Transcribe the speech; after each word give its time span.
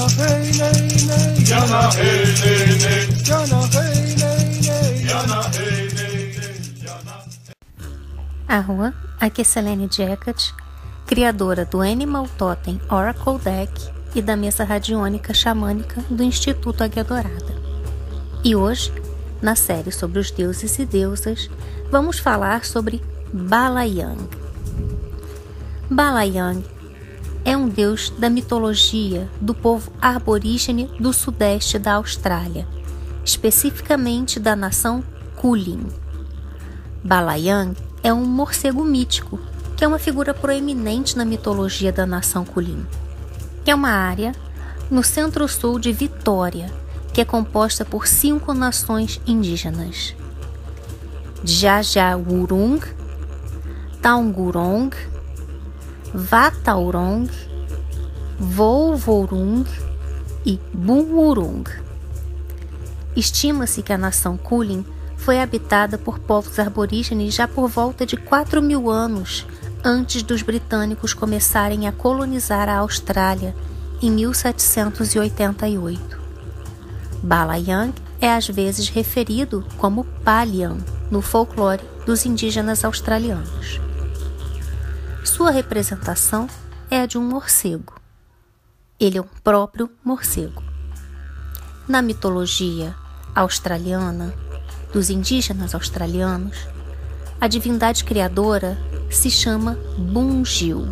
Jana 0.00 0.08
hey 0.16 0.48
nay 0.56 0.80
nay. 1.04 1.44
Jana 1.44 1.92
hey 1.92 2.32
nay 2.40 2.72
nay. 2.80 3.04
Jana 3.22 3.60
hey 3.76 4.16
nay 4.16 4.48
nay. 4.64 4.96
Jana 5.04 5.44
hey 8.48 8.94
aqui 9.20 9.42
é 9.42 9.44
Selene 9.44 9.88
Jacket, 9.90 10.54
criadora 11.06 11.66
do 11.66 11.82
Animal 11.82 12.26
Totem 12.38 12.80
Oracle 12.88 13.38
Deck 13.40 13.90
e 14.14 14.22
da 14.22 14.36
mesa 14.36 14.64
radiônica 14.64 15.34
xamânica 15.34 16.02
do 16.08 16.22
Instituto 16.22 16.82
Águia 16.82 17.04
Dourada. 17.04 17.60
E 18.42 18.56
hoje, 18.56 18.90
na 19.42 19.54
série 19.54 19.92
sobre 19.92 20.18
os 20.18 20.30
deuses 20.30 20.78
e 20.78 20.86
deusas, 20.86 21.50
vamos 21.90 22.18
falar 22.18 22.64
sobre 22.64 23.02
Balayang. 23.34 24.30
Balayang 25.90 26.64
é 27.44 27.56
um 27.56 27.68
deus 27.68 28.10
da 28.10 28.28
mitologia 28.28 29.28
do 29.40 29.54
povo 29.54 29.92
aborígene 30.00 30.90
do 30.98 31.12
sudeste 31.12 31.78
da 31.78 31.94
Austrália, 31.94 32.66
especificamente 33.24 34.38
da 34.38 34.54
nação 34.54 35.02
Kulin. 35.36 35.86
Balayang 37.02 37.76
é 38.02 38.12
um 38.12 38.24
morcego 38.24 38.84
mítico, 38.84 39.38
que 39.76 39.84
é 39.84 39.88
uma 39.88 39.98
figura 39.98 40.34
proeminente 40.34 41.16
na 41.16 41.24
mitologia 41.24 41.90
da 41.90 42.04
nação 42.04 42.44
Kulin. 42.44 42.84
É 43.66 43.74
uma 43.74 43.90
área 43.90 44.32
no 44.90 45.02
centro-sul 45.02 45.78
de 45.78 45.92
Vitória, 45.92 46.70
que 47.12 47.20
é 47.20 47.24
composta 47.24 47.84
por 47.84 48.06
cinco 48.06 48.52
nações 48.52 49.20
indígenas: 49.26 50.14
Jajawurung, 51.44 52.80
Taungurong, 54.02 54.90
Vataurong, 56.12 57.28
Volvorung 58.38 59.64
e 60.44 60.58
Bunwurung. 60.72 61.64
Estima-se 63.14 63.82
que 63.82 63.92
a 63.92 63.98
nação 63.98 64.36
Kulin 64.36 64.84
foi 65.16 65.40
habitada 65.40 65.98
por 65.98 66.18
povos 66.18 66.58
aborígenes 66.58 67.34
já 67.34 67.46
por 67.46 67.68
volta 67.68 68.04
de 68.04 68.16
4 68.16 68.60
mil 68.60 68.90
anos 68.90 69.46
antes 69.84 70.22
dos 70.22 70.42
britânicos 70.42 71.14
começarem 71.14 71.86
a 71.86 71.92
colonizar 71.92 72.68
a 72.68 72.78
Austrália 72.78 73.54
em 74.02 74.10
1788. 74.10 76.18
Balayang 77.22 77.94
é 78.20 78.32
às 78.32 78.48
vezes 78.48 78.88
referido 78.88 79.64
como 79.76 80.04
Palian 80.24 80.78
no 81.10 81.22
folclore 81.22 81.82
dos 82.04 82.26
indígenas 82.26 82.84
australianos. 82.84 83.80
Sua 85.22 85.50
representação 85.50 86.48
é 86.90 87.02
a 87.02 87.06
de 87.06 87.18
um 87.18 87.22
morcego. 87.22 87.94
Ele 88.98 89.18
é 89.18 89.20
um 89.20 89.28
próprio 89.44 89.90
morcego. 90.02 90.62
Na 91.86 92.00
mitologia 92.00 92.96
australiana, 93.34 94.34
dos 94.94 95.10
indígenas 95.10 95.74
australianos, 95.74 96.56
a 97.38 97.46
divindade 97.46 98.02
criadora 98.02 98.78
se 99.10 99.30
chama 99.30 99.78
Bunjil. 99.98 100.88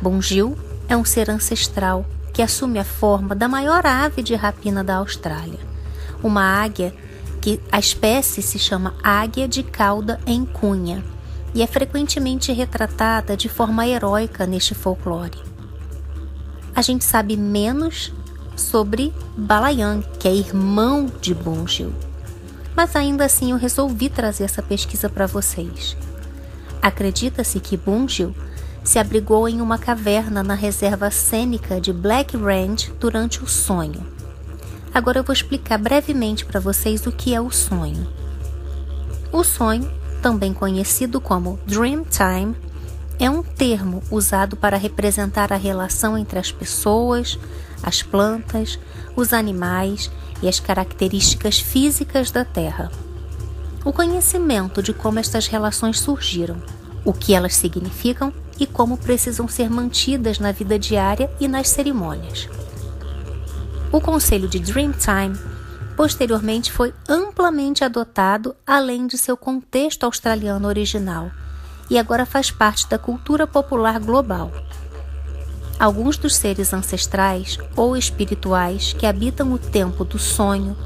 Bunjil 0.00 0.56
é 0.88 0.96
um 0.96 1.04
ser 1.04 1.30
ancestral 1.30 2.06
que 2.32 2.42
assume 2.42 2.78
a 2.78 2.84
forma 2.84 3.34
da 3.34 3.48
maior 3.48 3.84
ave 3.84 4.22
de 4.22 4.36
rapina 4.36 4.84
da 4.84 4.96
Austrália, 4.96 5.58
uma 6.22 6.42
águia 6.42 6.94
que 7.42 7.60
a 7.72 7.80
espécie 7.80 8.40
se 8.40 8.58
chama 8.58 8.94
águia 9.02 9.48
de 9.48 9.64
cauda 9.64 10.20
em 10.24 10.44
cunha 10.44 11.02
e 11.54 11.62
é 11.62 11.66
frequentemente 11.66 12.52
retratada 12.52 13.36
de 13.36 13.48
forma 13.48 13.86
heróica 13.86 14.46
neste 14.46 14.74
folclore. 14.74 15.38
A 16.74 16.82
gente 16.82 17.04
sabe 17.04 17.36
menos 17.36 18.12
sobre 18.56 19.12
Balayan, 19.36 20.02
que 20.18 20.28
é 20.28 20.34
irmão 20.34 21.06
de 21.20 21.34
Bunjil 21.34 21.92
mas 22.78 22.94
ainda 22.94 23.24
assim 23.24 23.50
eu 23.50 23.56
resolvi 23.56 24.08
trazer 24.08 24.44
essa 24.44 24.62
pesquisa 24.62 25.08
para 25.08 25.26
vocês. 25.26 25.96
Acredita-se 26.80 27.58
que 27.58 27.76
Bunjil 27.76 28.32
se 28.84 29.00
abrigou 29.00 29.48
em 29.48 29.60
uma 29.60 29.76
caverna 29.78 30.44
na 30.44 30.54
reserva 30.54 31.10
cênica 31.10 31.80
de 31.80 31.92
Black 31.92 32.36
Range 32.36 32.92
durante 33.00 33.42
o 33.42 33.48
sonho. 33.48 34.06
Agora 34.94 35.18
eu 35.18 35.24
vou 35.24 35.32
explicar 35.32 35.76
brevemente 35.76 36.46
para 36.46 36.60
vocês 36.60 37.04
o 37.04 37.10
que 37.10 37.34
é 37.34 37.40
o 37.40 37.50
sonho. 37.50 38.06
O 39.32 39.42
sonho, 39.42 39.90
também 40.22 40.52
conhecido 40.52 41.20
como 41.20 41.58
Dream 41.66 42.04
Time, 42.04 42.54
é 43.18 43.28
um 43.28 43.42
termo 43.42 44.02
usado 44.10 44.56
para 44.56 44.76
representar 44.76 45.52
a 45.52 45.56
relação 45.56 46.16
entre 46.16 46.38
as 46.38 46.52
pessoas, 46.52 47.38
as 47.82 48.02
plantas, 48.02 48.78
os 49.16 49.32
animais 49.32 50.10
e 50.42 50.48
as 50.48 50.60
características 50.60 51.58
físicas 51.58 52.30
da 52.30 52.44
Terra. 52.44 52.90
O 53.84 53.92
conhecimento 53.92 54.82
de 54.82 54.92
como 54.92 55.18
estas 55.18 55.46
relações 55.46 55.98
surgiram, 55.98 56.62
o 57.04 57.12
que 57.12 57.34
elas 57.34 57.54
significam 57.54 58.32
e 58.58 58.66
como 58.66 58.98
precisam 58.98 59.48
ser 59.48 59.70
mantidas 59.70 60.38
na 60.38 60.52
vida 60.52 60.78
diária 60.78 61.30
e 61.40 61.48
nas 61.48 61.68
cerimônias. 61.68 62.48
O 63.90 64.00
conceito 64.00 64.46
de 64.46 64.58
Dreamtime 64.58 65.38
posteriormente 65.98 66.70
foi 66.70 66.94
amplamente 67.08 67.82
adotado 67.82 68.54
além 68.64 69.08
de 69.08 69.18
seu 69.18 69.36
contexto 69.36 70.04
australiano 70.04 70.68
original 70.68 71.28
e 71.90 71.98
agora 71.98 72.24
faz 72.24 72.52
parte 72.52 72.88
da 72.88 72.96
cultura 72.96 73.48
popular 73.48 73.98
global. 73.98 74.52
Alguns 75.76 76.16
dos 76.16 76.36
seres 76.36 76.72
ancestrais 76.72 77.58
ou 77.74 77.96
espirituais 77.96 78.92
que 78.92 79.06
habitam 79.06 79.52
o 79.52 79.58
tempo 79.58 80.04
do 80.04 80.20
sonho 80.20 80.76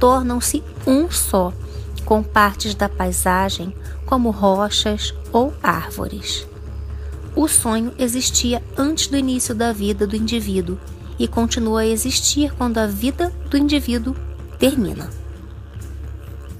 tornam-se 0.00 0.64
um 0.84 1.08
só, 1.08 1.52
com 2.04 2.20
partes 2.20 2.74
da 2.74 2.88
paisagem, 2.88 3.72
como 4.06 4.30
rochas 4.30 5.14
ou 5.32 5.54
árvores. 5.62 6.44
O 7.36 7.46
sonho 7.46 7.94
existia 7.96 8.60
antes 8.76 9.06
do 9.06 9.16
início 9.16 9.54
da 9.54 9.72
vida 9.72 10.04
do 10.04 10.16
indivíduo 10.16 10.80
e 11.16 11.28
continua 11.28 11.82
a 11.82 11.86
existir 11.86 12.52
quando 12.54 12.78
a 12.78 12.88
vida 12.88 13.32
do 13.48 13.56
indivíduo 13.56 14.16
termina. 14.58 15.08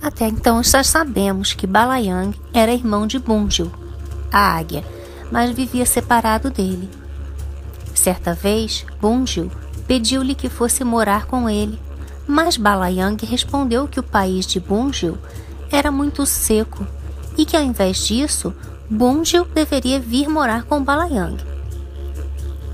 Até 0.01 0.29
então 0.29 0.63
já 0.63 0.83
sabemos 0.85 1.53
que 1.53 1.67
Balayang 1.67 2.39
era 2.55 2.73
irmão 2.73 3.07
de 3.07 3.19
Bunjil, 3.19 3.71
a 4.33 4.57
águia, 4.57 4.85
mas 5.31 5.51
vivia 5.51 5.85
separado 5.85 6.51
dele. 6.51 6.89
Certa 7.95 8.33
vez, 8.33 8.87
Bunjil 9.01 9.51
pediu-lhe 9.87 10.35
que 10.35 10.49
fosse 10.49 10.85
morar 10.85 11.27
com 11.27 11.51
ele, 11.51 11.79
mas 12.27 12.57
Balayang 12.57 13.25
respondeu 13.27 13.89
que 13.89 13.99
o 13.99 14.03
país 14.03 14.47
de 14.47 14.61
Bunjil 14.61 15.19
era 15.71 15.91
muito 15.91 16.25
seco 16.25 16.87
e 17.37 17.45
que 17.45 17.57
ao 17.57 17.63
invés 17.63 17.99
disso, 18.07 18.55
Bunjil 18.89 19.45
deveria 19.47 19.99
vir 19.99 20.29
morar 20.29 20.63
com 20.63 20.83
Balayang. 20.83 21.37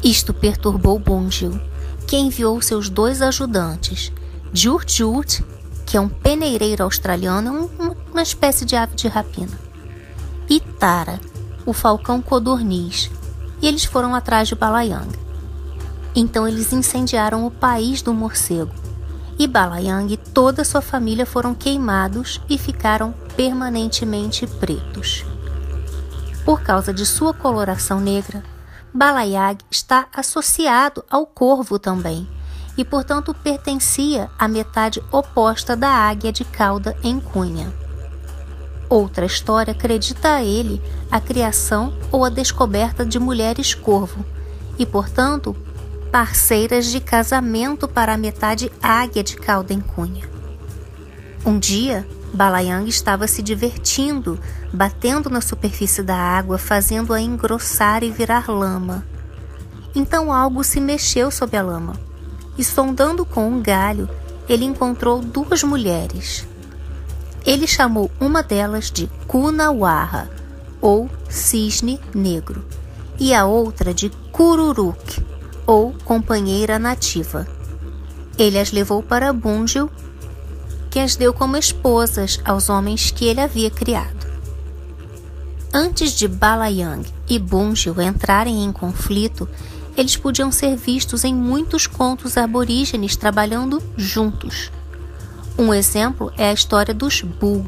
Isto 0.03 0.35
perturbou 0.35 0.99
Bunjil, 0.99 1.59
que 2.07 2.17
enviou 2.17 2.61
seus 2.61 2.91
dois 2.91 3.23
ajudantes, 3.23 4.13
Jurt 4.57 5.43
que 5.85 5.97
é 5.97 6.01
um 6.01 6.09
peneireiro 6.09 6.85
australiano, 6.85 7.69
uma 8.13 8.23
espécie 8.23 8.65
de 8.65 8.77
ave 8.77 8.95
de 8.95 9.09
rapina, 9.09 9.59
e 10.49 10.61
Tara, 10.61 11.21
o 11.67 11.73
falcão 11.73 12.23
codorniz, 12.23 13.11
e 13.61 13.67
eles 13.67 13.85
foram 13.85 14.15
atrás 14.15 14.47
de 14.47 14.55
Balayang. 14.55 15.11
Então 16.15 16.47
eles 16.47 16.73
incendiaram 16.73 17.45
o 17.45 17.51
país 17.51 18.01
do 18.01 18.15
morcego, 18.15 18.73
e 19.37 19.49
Balayang 19.49 20.15
e 20.15 20.17
toda 20.17 20.65
sua 20.65 20.81
família 20.81 21.27
foram 21.27 21.53
queimados 21.53 22.41
e 22.49 22.57
ficaram 22.57 23.13
permanentemente 23.37 24.47
pretos. 24.47 25.25
Por 26.45 26.63
causa 26.63 26.95
de 26.95 27.05
sua 27.05 27.35
coloração 27.35 27.99
negra, 27.99 28.45
Balayag 28.93 29.65
está 29.69 30.07
associado 30.15 31.05
ao 31.11 31.27
corvo 31.27 31.77
também, 31.77 32.29
e 32.77 32.85
portanto 32.85 33.35
pertencia 33.35 34.31
à 34.39 34.49
metade 34.49 35.03
oposta 35.13 35.77
da 35.77 35.91
águia 35.91 36.33
de 36.33 36.45
cauda 36.45 36.97
em 37.03 37.21
cunha. 37.21 37.73
Outra 38.89 39.25
história 39.25 39.73
acredita 39.73 40.35
a 40.35 40.45
ele 40.45 40.83
a 41.11 41.21
criação 41.21 41.93
ou 42.13 42.25
a 42.25 42.29
descoberta 42.29 43.05
de 43.05 43.19
mulheres 43.19 43.75
corvo 43.75 44.25
e, 44.79 44.85
portanto, 44.85 45.57
parceiras 46.13 46.87
de 46.87 47.01
casamento 47.01 47.89
para 47.89 48.15
a 48.15 48.19
metade 48.19 48.71
águia 48.83 49.23
de 49.23 49.37
cauda 49.37 49.73
em 49.73 49.81
cunha. 49.81 50.29
Um 51.45 51.59
dia, 51.59 52.07
Balayang 52.33 52.89
estava 52.89 53.27
se 53.27 53.43
divertindo, 53.43 54.39
batendo 54.73 55.31
na 55.31 55.41
superfície 55.41 56.03
da 56.03 56.17
água, 56.17 56.59
fazendo-a 56.59 57.21
engrossar 57.21 58.03
e 58.03 58.11
virar 58.11 58.49
lama. 58.49 59.05
Então 59.95 60.33
algo 60.33 60.65
se 60.65 60.81
mexeu 60.81 61.31
sob 61.31 61.57
a 61.57 61.63
lama, 61.63 61.95
e 62.57 62.65
sondando 62.65 63.25
com 63.25 63.49
um 63.49 63.61
galho, 63.61 64.09
ele 64.49 64.65
encontrou 64.65 65.21
duas 65.21 65.63
mulheres. 65.63 66.47
Ele 67.45 67.67
chamou 67.67 68.11
uma 68.21 68.43
delas 68.43 68.91
de 68.91 69.09
Kunawarra, 69.27 70.31
ou 70.81 71.11
cisne 71.29 72.01
negro, 72.15 72.65
e 73.19 73.35
a 73.35 73.45
outra 73.45 73.93
de 73.93 74.11
Kururuk, 74.33 75.25
ou 75.67 75.95
companheira 76.05 76.79
nativa. 76.79 77.47
Ele 78.39 78.59
as 78.59 78.73
levou 78.73 79.03
para 79.03 79.33
Bunjil, 79.33 79.91
que 80.91 80.99
as 80.99 81.17
deu 81.17 81.33
como 81.33 81.57
esposas 81.57 82.41
aos 82.45 82.69
homens 82.69 83.11
que 83.11 83.27
ele 83.27 83.41
havia 83.41 83.71
criado. 83.71 84.25
Antes 85.73 86.13
de 86.13 86.29
Balayang 86.29 87.05
e 87.29 87.39
Bunjil 87.39 88.01
entrarem 88.01 88.65
em 88.65 88.71
conflito, 88.71 89.49
eles 89.97 90.17
podiam 90.17 90.51
ser 90.51 90.77
vistos 90.77 91.25
em 91.25 91.35
muitos 91.35 91.87
contos 91.87 92.37
aborígenes 92.37 93.17
trabalhando 93.17 93.83
juntos. 93.97 94.71
Um 95.57 95.73
exemplo 95.73 96.33
é 96.37 96.49
a 96.49 96.53
história 96.53 96.93
dos 96.93 97.23
Bull. 97.23 97.65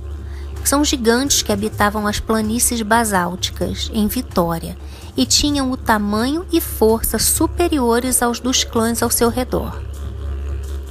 São 0.64 0.84
gigantes 0.84 1.43
que 1.43 1.52
habitavam 1.52 2.06
as 2.06 2.19
planícies 2.19 2.82
basálticas, 2.82 3.88
em 3.94 4.08
Vitória, 4.08 4.76
e 5.17 5.25
tinham 5.25 5.70
o 5.70 5.76
tamanho 5.76 6.44
e 6.52 6.61
força 6.61 7.19
superiores 7.19 8.20
aos 8.20 8.40
dos 8.40 8.64
clãs 8.64 9.02
ao 9.02 9.11
seu 9.11 9.28
redor. 9.28 9.81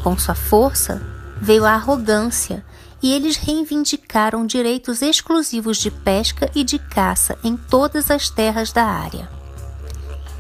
Com 0.02 0.18
sua 0.18 0.36
força 0.36 1.02
veio 1.42 1.66
a 1.66 1.72
arrogância, 1.72 2.64
e 3.04 3.12
eles 3.12 3.36
reivindicaram 3.36 4.46
direitos 4.46 5.02
exclusivos 5.02 5.78
de 5.78 5.92
pesca 5.92 6.50
e 6.56 6.64
de 6.64 6.80
caça 6.80 7.38
em 7.44 7.56
todas 7.58 8.10
as 8.10 8.30
terras 8.30 8.72
da 8.72 8.84
área. 8.84 9.35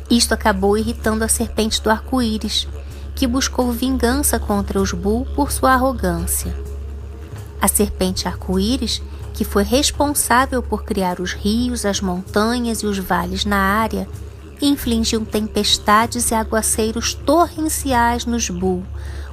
Isto 0.09 0.33
acabou 0.33 0.77
irritando 0.77 1.23
a 1.23 1.27
serpente 1.27 1.81
do 1.81 1.89
arco-íris, 1.89 2.67
que 3.15 3.25
buscou 3.25 3.71
vingança 3.71 4.37
contra 4.37 4.79
os 4.79 4.91
Bull 4.91 5.25
por 5.35 5.51
sua 5.51 5.73
arrogância. 5.73 6.55
A 7.59 7.67
serpente 7.67 8.27
arco-íris, 8.27 9.01
que 9.33 9.43
foi 9.43 9.63
responsável 9.63 10.61
por 10.61 10.83
criar 10.83 11.19
os 11.19 11.33
rios, 11.33 11.85
as 11.85 12.01
montanhas 12.01 12.83
e 12.83 12.85
os 12.85 12.99
vales 12.99 13.45
na 13.45 13.57
área, 13.57 14.07
infligiu 14.61 15.25
tempestades 15.25 16.29
e 16.29 16.35
aguaceiros 16.35 17.13
torrenciais 17.13 18.25
nos 18.25 18.49
Bull, 18.49 18.83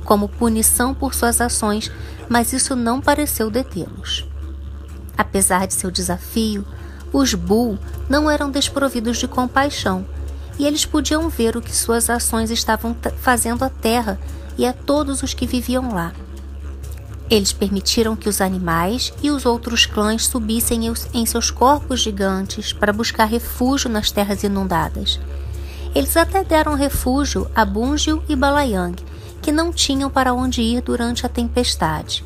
como 0.05 0.29
punição 0.29 0.95
por 0.95 1.15
suas 1.15 1.41
ações, 1.41 1.91
mas 2.29 2.53
isso 2.53 2.75
não 2.75 3.01
pareceu 3.01 3.51
detê-los. 3.51 4.27
Apesar 5.17 5.67
de 5.67 5.75
seu 5.75 5.91
desafio, 5.91 6.65
os 7.13 7.35
Bull 7.35 7.79
não 8.09 8.31
eram 8.31 8.51
desprovidos 8.51 9.19
de 9.19 9.29
compaixão 9.29 10.07
e 10.59 10.67
eles 10.67 10.85
podiam 10.85 11.29
ver 11.29 11.57
o 11.57 11.63
que 11.63 11.75
suas 11.75 12.11
ações 12.11 12.51
estavam 12.51 12.97
fazendo 13.19 13.65
à 13.65 13.71
terra 13.71 14.19
e 14.57 14.67
a 14.67 14.73
todos 14.73 15.23
os 15.23 15.35
que 15.35 15.47
viviam 15.47 15.93
lá. 15.93 16.13
Eles 17.31 17.53
permitiram 17.53 18.15
que 18.15 18.29
os 18.29 18.41
animais 18.41 19.13
e 19.23 19.31
os 19.31 19.47
outros 19.47 19.87
clãs 19.87 20.27
subissem 20.27 20.93
em 21.15 21.25
seus 21.25 21.51
corpos 21.51 22.01
gigantes 22.01 22.73
para 22.73 22.93
buscar 22.93 23.25
refúgio 23.25 23.89
nas 23.89 24.11
terras 24.11 24.43
inundadas. 24.43 25.19
Eles 25.95 26.17
até 26.17 26.45
deram 26.45 26.75
refúgio 26.75 27.51
a 27.55 27.65
Bunjil 27.65 28.23
e 28.29 28.37
Balayang, 28.37 28.97
que 29.41 29.51
não 29.51 29.73
tinham 29.73 30.11
para 30.11 30.35
onde 30.35 30.61
ir 30.61 30.83
durante 30.83 31.25
a 31.25 31.29
tempestade. 31.29 32.25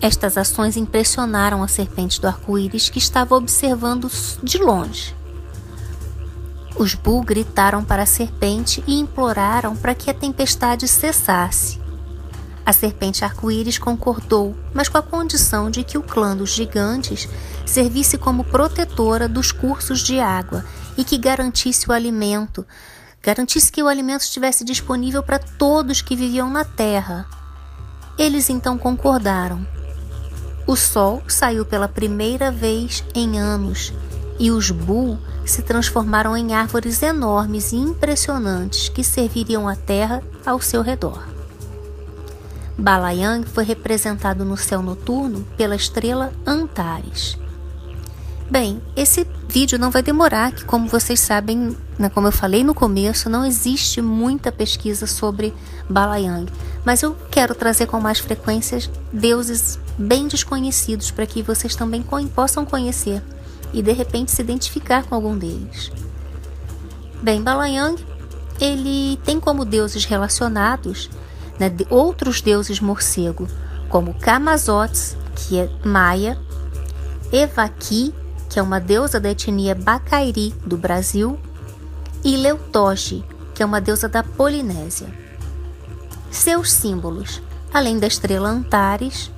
Estas 0.00 0.36
ações 0.36 0.76
impressionaram 0.76 1.62
a 1.62 1.68
serpente 1.68 2.20
do 2.20 2.26
arco-íris 2.26 2.88
que 2.88 2.98
estava 2.98 3.36
observando 3.36 4.10
de 4.42 4.58
longe. 4.58 5.14
Os 6.76 6.94
Bull 6.94 7.22
gritaram 7.22 7.84
para 7.84 8.02
a 8.02 8.06
serpente 8.06 8.82
e 8.86 8.98
imploraram 8.98 9.76
para 9.76 9.94
que 9.94 10.10
a 10.10 10.14
tempestade 10.14 10.88
cessasse. 10.88 11.80
A 12.66 12.72
serpente 12.72 13.24
arco-íris 13.24 13.78
concordou, 13.78 14.56
mas 14.72 14.88
com 14.88 14.98
a 14.98 15.02
condição 15.02 15.70
de 15.70 15.84
que 15.84 15.96
o 15.96 16.02
clã 16.02 16.36
dos 16.36 16.50
gigantes 16.50 17.28
servisse 17.64 18.18
como 18.18 18.42
protetora 18.42 19.28
dos 19.28 19.52
cursos 19.52 20.00
de 20.00 20.18
água 20.18 20.64
e 20.96 21.04
que 21.04 21.16
garantisse 21.16 21.88
o 21.88 21.92
alimento, 21.92 22.66
garantisse 23.22 23.70
que 23.70 23.82
o 23.82 23.86
alimento 23.86 24.22
estivesse 24.22 24.64
disponível 24.64 25.22
para 25.22 25.38
todos 25.38 26.02
que 26.02 26.16
viviam 26.16 26.50
na 26.50 26.64
terra. 26.64 27.26
Eles 28.18 28.50
então 28.50 28.76
concordaram. 28.76 29.64
O 30.66 30.74
sol 30.74 31.22
saiu 31.28 31.64
pela 31.64 31.86
primeira 31.86 32.50
vez 32.50 33.04
em 33.14 33.38
anos 33.38 33.92
e 34.38 34.50
os 34.50 34.70
Bull 34.70 35.18
se 35.44 35.62
transformaram 35.62 36.36
em 36.36 36.54
árvores 36.54 37.02
enormes 37.02 37.72
e 37.72 37.76
impressionantes 37.76 38.88
que 38.88 39.04
serviriam 39.04 39.68
a 39.68 39.76
terra 39.76 40.22
ao 40.44 40.60
seu 40.60 40.82
redor. 40.82 41.22
Balayang 42.76 43.46
foi 43.46 43.64
representado 43.64 44.44
no 44.44 44.56
céu 44.56 44.82
noturno 44.82 45.46
pela 45.56 45.76
estrela 45.76 46.32
Antares. 46.44 47.38
Bem, 48.50 48.82
esse 48.94 49.26
vídeo 49.48 49.78
não 49.78 49.90
vai 49.90 50.02
demorar, 50.02 50.52
que 50.52 50.64
como 50.64 50.88
vocês 50.88 51.20
sabem, 51.20 51.76
né, 51.98 52.08
como 52.10 52.26
eu 52.26 52.32
falei 52.32 52.62
no 52.62 52.74
começo, 52.74 53.30
não 53.30 53.44
existe 53.46 54.02
muita 54.02 54.52
pesquisa 54.52 55.06
sobre 55.06 55.54
Balayang, 55.88 56.52
mas 56.84 57.02
eu 57.02 57.16
quero 57.30 57.54
trazer 57.54 57.86
com 57.86 58.00
mais 58.00 58.18
frequência 58.18 58.78
deuses 59.12 59.78
bem 59.96 60.28
desconhecidos 60.28 61.10
para 61.10 61.26
que 61.26 61.42
vocês 61.42 61.74
também 61.74 62.04
possam 62.34 62.66
conhecer 62.66 63.22
e 63.74 63.82
de 63.82 63.92
repente 63.92 64.30
se 64.30 64.40
identificar 64.40 65.04
com 65.04 65.14
algum 65.14 65.36
deles. 65.36 65.92
Bem, 67.20 67.42
Balayang 67.42 68.02
ele 68.60 69.18
tem 69.24 69.40
como 69.40 69.64
deuses 69.64 70.04
relacionados 70.04 71.10
né, 71.58 71.68
de 71.68 71.86
outros 71.90 72.40
deuses 72.40 72.80
morcego, 72.80 73.48
como 73.88 74.14
Kamazotes, 74.14 75.16
que 75.34 75.58
é 75.58 75.68
maia, 75.84 76.38
Evaki, 77.32 78.14
que 78.48 78.58
é 78.58 78.62
uma 78.62 78.78
deusa 78.80 79.18
da 79.18 79.30
etnia 79.30 79.74
Bacairi 79.74 80.54
do 80.64 80.76
Brasil, 80.76 81.38
e 82.22 82.36
Leutoge, 82.36 83.24
que 83.54 83.62
é 83.62 83.66
uma 83.66 83.80
deusa 83.80 84.08
da 84.08 84.22
Polinésia. 84.22 85.08
Seus 86.30 86.72
símbolos, 86.72 87.42
além 87.72 87.98
da 87.98 88.06
estrela 88.06 88.48
Antares, 88.48 89.30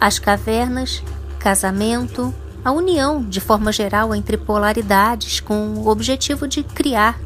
as 0.00 0.18
cavernas, 0.18 1.02
casamento, 1.38 2.34
a 2.64 2.72
união, 2.72 3.22
de 3.22 3.40
forma 3.40 3.72
geral, 3.72 4.14
entre 4.14 4.36
polaridades 4.36 5.40
com 5.40 5.74
o 5.74 5.88
objetivo 5.88 6.46
de 6.46 6.62
criar 6.62 7.18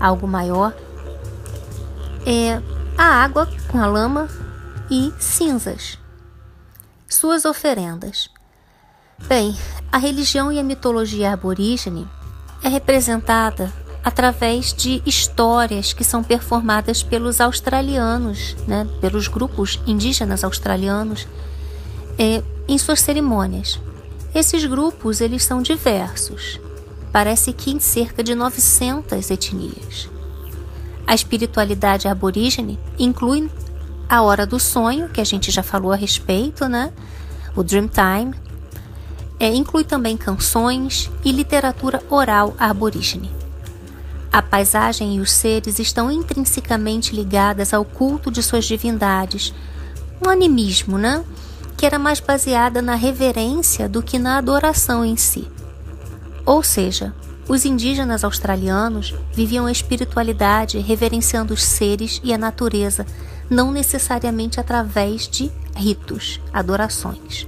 algo 0.00 0.26
maior, 0.26 0.74
é 2.26 2.60
a 2.96 3.04
água 3.04 3.48
com 3.68 3.78
a 3.78 3.86
lama 3.86 4.28
e 4.90 5.12
cinzas. 5.18 5.98
Suas 7.08 7.44
oferendas. 7.44 8.28
Bem, 9.28 9.56
a 9.90 9.98
religião 9.98 10.50
e 10.52 10.58
a 10.58 10.64
mitologia 10.64 11.32
aborígene 11.32 12.06
é 12.62 12.68
representada 12.68 13.72
através 14.04 14.72
de 14.72 15.02
histórias 15.04 15.92
que 15.92 16.04
são 16.04 16.22
performadas 16.22 17.02
pelos 17.02 17.40
australianos, 17.40 18.54
né, 18.66 18.86
pelos 19.00 19.26
grupos 19.26 19.80
indígenas 19.86 20.44
australianos, 20.44 21.26
é, 22.18 22.42
em 22.68 22.78
suas 22.78 23.00
cerimônias. 23.00 23.80
Esses 24.36 24.66
grupos 24.66 25.22
eles 25.22 25.42
são 25.42 25.62
diversos. 25.62 26.60
Parece 27.10 27.54
que 27.54 27.70
em 27.70 27.80
cerca 27.80 28.22
de 28.22 28.34
900 28.34 29.30
etnias. 29.30 30.10
A 31.06 31.14
espiritualidade 31.14 32.06
aborígene 32.06 32.78
inclui 32.98 33.50
a 34.06 34.20
hora 34.20 34.44
do 34.44 34.60
sonho, 34.60 35.08
que 35.08 35.22
a 35.22 35.24
gente 35.24 35.50
já 35.50 35.62
falou 35.62 35.90
a 35.90 35.96
respeito, 35.96 36.68
né? 36.68 36.92
O 37.56 37.62
Dream 37.62 37.88
Time. 37.88 38.34
É, 39.40 39.54
inclui 39.54 39.84
também 39.84 40.18
canções 40.18 41.10
e 41.24 41.32
literatura 41.32 42.02
oral 42.10 42.54
aborígene. 42.58 43.30
A 44.30 44.42
paisagem 44.42 45.16
e 45.16 45.20
os 45.20 45.32
seres 45.32 45.78
estão 45.78 46.10
intrinsecamente 46.10 47.16
ligadas 47.16 47.72
ao 47.72 47.86
culto 47.86 48.30
de 48.30 48.42
suas 48.42 48.66
divindades, 48.66 49.54
um 50.22 50.28
animismo, 50.28 50.98
né? 50.98 51.24
Que 51.76 51.84
era 51.84 51.98
mais 51.98 52.20
baseada 52.20 52.80
na 52.80 52.94
reverência 52.94 53.88
do 53.88 54.02
que 54.02 54.18
na 54.18 54.38
adoração 54.38 55.04
em 55.04 55.16
si. 55.16 55.48
Ou 56.44 56.62
seja, 56.62 57.14
os 57.48 57.64
indígenas 57.64 58.24
australianos 58.24 59.14
viviam 59.32 59.66
a 59.66 59.72
espiritualidade 59.72 60.78
reverenciando 60.78 61.54
os 61.54 61.62
seres 61.62 62.20
e 62.24 62.32
a 62.32 62.38
natureza, 62.38 63.06
não 63.48 63.70
necessariamente 63.70 64.58
através 64.58 65.28
de 65.28 65.50
ritos, 65.74 66.40
adorações. 66.52 67.46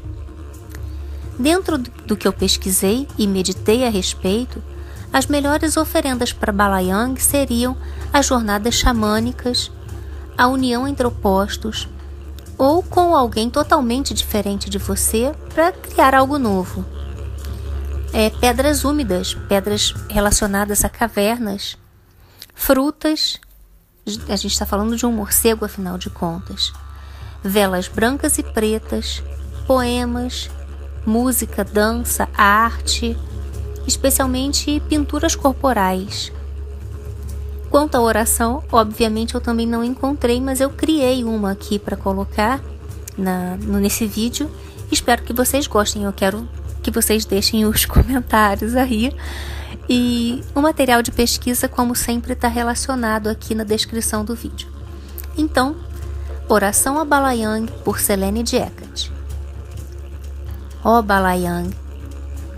Dentro 1.39 1.79
do 1.79 2.17
que 2.17 2.27
eu 2.27 2.33
pesquisei 2.33 3.09
e 3.17 3.27
meditei 3.27 3.87
a 3.87 3.91
respeito, 3.91 4.63
as 5.13 5.27
melhores 5.27 5.77
oferendas 5.77 6.33
para 6.33 6.53
Balayang 6.53 7.21
seriam 7.21 7.77
as 8.13 8.27
jornadas 8.27 8.75
xamânicas, 8.75 9.71
a 10.37 10.47
união 10.49 10.87
entre 10.87 11.07
opostos, 11.07 11.89
ou 12.59 12.83
com 12.83 13.15
alguém 13.15 13.49
totalmente 13.49 14.13
diferente 14.13 14.69
de 14.69 14.77
você 14.77 15.33
para 15.55 15.71
criar 15.71 16.15
algo 16.15 16.39
novo. 16.39 16.85
É, 18.13 18.31
pedras 18.31 18.85
úmidas, 18.85 19.35
pedras 19.49 19.95
relacionadas 20.11 20.85
a 20.85 20.89
cavernas, 20.89 21.79
frutas, 22.55 23.39
a 24.29 24.37
gente 24.37 24.53
está 24.53 24.67
falando 24.67 24.97
de 24.97 25.07
um 25.07 25.13
morcego 25.13 25.65
afinal 25.65 25.97
de 25.97 26.11
contas, 26.11 26.73
velas 27.43 27.87
brancas 27.87 28.39
e 28.39 28.43
pretas, 28.43 29.23
poemas, 29.67 30.51
música, 31.07 31.63
dança, 31.63 32.29
arte, 32.37 33.17
especialmente 33.87 34.81
pinturas 34.89 35.37
corporais. 35.37 36.33
Quanto 37.71 37.97
à 37.97 38.01
oração, 38.01 38.63
obviamente 38.73 39.35
eu 39.35 39.41
também 39.41 39.67
não 39.67 39.85
encontrei, 39.85 40.41
mas 40.41 40.61
eu 40.61 40.71
criei 40.71 41.25
uma 41.25 41.53
aqui 41.53 41.79
para 41.79 41.97
colocar 41.97 42.61
na, 43.17 43.57
nesse 43.57 44.07
vídeo. 44.07 44.51
Espero 44.91 45.23
que 45.23 45.33
vocês 45.33 45.67
gostem. 45.67 46.05
Eu 46.05 46.13
quero 46.13 46.49
que 46.83 46.91
vocês 46.91 47.25
deixem 47.25 47.67
os 47.67 47.85
comentários 47.87 48.75
aí. 48.75 49.15
E 49.89 50.43
o 50.55 50.61
material 50.61 51.03
de 51.03 51.11
pesquisa, 51.11 51.69
como 51.69 51.95
sempre, 51.95 52.33
está 52.33 52.49
relacionado 52.49 53.29
aqui 53.29 53.55
na 53.55 53.65
descrição 53.65 54.25
do 54.25 54.35
vídeo. 54.35 54.69
Então, 55.37 55.77
Oração 56.51 56.99
a 56.99 57.05
Balayang 57.05 57.71
por 57.85 58.01
Selene 58.01 58.43
de 58.43 58.57
Hecate. 58.57 59.13
Ó 60.83 60.99
oh, 60.99 61.03
Balayang, 61.03 61.77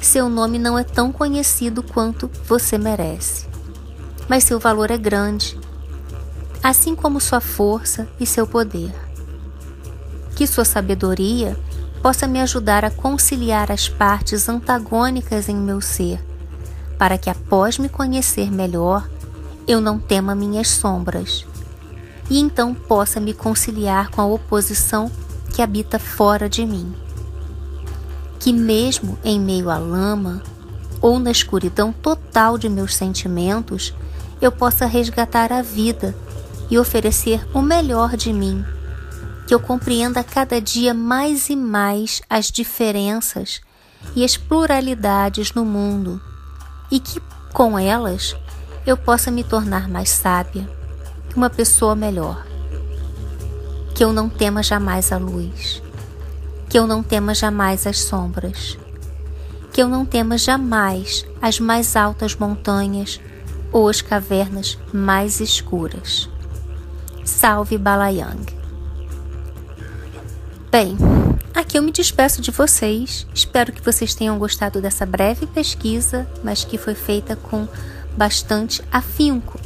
seu 0.01 0.29
nome 0.29 0.61
não 0.61 0.79
é 0.79 0.85
tão 0.85 1.11
conhecido 1.11 1.83
quanto 1.83 2.31
você 2.47 2.79
merece, 2.79 3.49
mas 4.31 4.45
seu 4.45 4.61
valor 4.61 4.93
é 4.93 4.97
grande, 4.97 5.59
assim 6.63 6.95
como 6.95 7.21
sua 7.21 7.41
força 7.41 8.07
e 8.21 8.25
seu 8.25 8.47
poder. 8.47 8.95
Que 10.37 10.47
sua 10.47 10.65
sabedoria 10.65 11.59
possa 12.01 12.29
me 12.29 12.41
ajudar 12.41 12.85
a 12.85 12.93
conciliar 12.93 13.73
as 13.73 13.89
partes 13.89 14.49
antagônicas 14.49 15.49
em 15.49 15.57
meu 15.57 15.81
ser, 15.81 16.25
para 16.97 17.19
que 17.19 17.29
após 17.29 17.77
me 17.77 17.89
conhecer 17.89 18.53
melhor, 18.53 19.11
eu 19.67 19.81
não 19.81 19.99
tema 19.99 20.33
minhas 20.33 20.69
sombras, 20.69 21.45
e 22.31 22.39
então 22.39 22.73
possa 22.73 23.19
me 23.19 23.35
conciliar 23.35 24.11
com 24.11 24.21
a 24.21 24.27
oposição 24.27 25.11
que 25.53 25.61
habita 25.61 25.99
fora 25.99 26.49
de 26.49 26.65
mim. 26.65 26.95
Que 28.39 28.53
mesmo 28.53 29.19
em 29.25 29.41
meio 29.41 29.69
à 29.69 29.77
lama 29.77 30.41
ou 31.01 31.19
na 31.19 31.33
escuridão 31.33 31.93
total 31.93 32.57
de 32.57 32.69
meus 32.69 32.95
sentimentos, 32.95 33.93
eu 34.41 34.51
possa 34.51 34.87
resgatar 34.87 35.53
a 35.53 35.63
vida 35.63 36.15
e 36.71 36.79
oferecer 36.79 37.47
o 37.53 37.61
melhor 37.61 38.17
de 38.17 38.33
mim 38.33 38.65
que 39.51 39.55
eu 39.55 39.59
compreenda 39.59 40.23
cada 40.23 40.61
dia 40.61 40.95
mais 40.95 41.51
e 41.51 41.57
mais 41.57 42.23
as 42.31 42.53
diferenças 42.53 43.61
e 44.15 44.25
as 44.25 44.37
pluralidades 44.37 45.53
no 45.53 45.65
mundo 45.65 46.23
e 46.89 47.01
que, 47.01 47.21
com 47.53 47.77
elas, 47.77 48.37
eu 48.87 48.97
possa 48.97 49.29
me 49.29 49.43
tornar 49.43 49.89
mais 49.89 50.09
sábia, 50.09 50.71
uma 51.35 51.51
pessoa 51.51 51.97
melhor. 51.97 52.47
Que 53.93 54.05
eu 54.05 54.13
não 54.13 54.29
tema 54.29 54.63
jamais 54.63 55.11
a 55.11 55.19
luz, 55.19 55.83
que 56.69 56.79
eu 56.79 56.87
não 56.87 57.03
tema 57.03 57.35
jamais 57.35 57.89
as 57.89 58.03
sombras, 58.03 58.79
que 59.73 59.83
eu 59.83 59.89
não 59.89 60.07
tema 60.07 60.39
jamais 60.39 61.27
as 61.43 61.59
mais 61.59 61.97
altas 61.97 62.37
montanhas 62.37 63.21
ou 63.73 63.89
as 63.89 64.01
cavernas 64.01 64.79
mais 64.93 65.41
escuras. 65.41 66.29
Salve 67.25 67.79
Balayang! 67.79 68.61
Bem, 70.71 70.97
aqui 71.55 71.77
eu 71.79 71.83
me 71.83 71.91
despeço 71.91 72.41
de 72.41 72.51
vocês. 72.51 73.27
Espero 73.35 73.73
que 73.73 73.85
vocês 73.85 74.15
tenham 74.15 74.39
gostado 74.39 74.81
dessa 74.81 75.05
breve 75.05 75.47
pesquisa, 75.47 76.29
mas 76.45 76.65
que 76.65 76.79
foi 76.79 76.95
feita 76.95 77.35
com 77.35 77.67
bastante 78.17 78.83
afinco. 78.93 79.59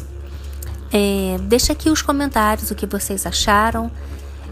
É, 0.93 1.37
deixa 1.43 1.73
aqui 1.73 1.91
os 1.91 2.01
comentários 2.01 2.71
o 2.71 2.75
que 2.75 2.87
vocês 2.87 3.27
acharam. 3.27 3.91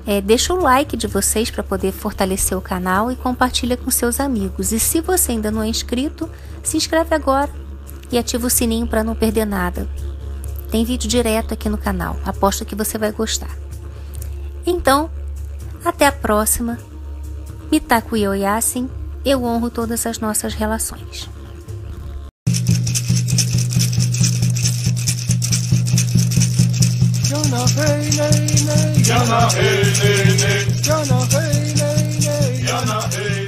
É, 0.06 0.20
deixa 0.20 0.52
o 0.52 0.60
like 0.60 0.96
de 0.96 1.06
vocês 1.06 1.50
para 1.50 1.62
poder 1.62 1.92
fortalecer 1.92 2.58
o 2.58 2.60
canal 2.60 3.10
e 3.10 3.16
compartilha 3.16 3.76
com 3.76 3.90
seus 3.90 4.18
amigos. 4.18 4.72
E 4.72 4.80
se 4.80 5.00
você 5.00 5.32
ainda 5.32 5.50
não 5.50 5.62
é 5.62 5.68
inscrito, 5.68 6.28
se 6.62 6.76
inscreve 6.76 7.14
agora 7.14 7.61
e 8.12 8.18
ativa 8.18 8.46
o 8.46 8.50
sininho 8.50 8.86
para 8.86 9.02
não 9.02 9.16
perder 9.16 9.46
nada. 9.46 9.88
Tem 10.70 10.84
vídeo 10.84 11.08
direto 11.08 11.52
aqui 11.54 11.68
no 11.68 11.78
canal. 11.78 12.16
Aposto 12.24 12.64
que 12.64 12.74
você 12.74 12.96
vai 12.98 13.10
gostar. 13.10 13.56
Então, 14.64 15.10
até 15.84 16.06
a 16.06 16.12
próxima. 16.12 16.78
Mitaku 17.70 18.16
Yoyasin, 18.16 18.88
eu 19.24 19.42
honro 19.42 19.70
todas 19.70 20.06
as 20.06 20.18
nossas 20.18 20.54
relações. 20.54 21.28
Jana 27.24 27.64
hey 27.76 28.10
nay 28.16 28.46
nay 28.66 28.92
hey, 29.56 29.82
hey. 30.00 30.82
Jana 30.82 31.18
hey 31.32 31.74
nay 31.74 32.20
nay 32.20 32.60
hey, 33.14 33.41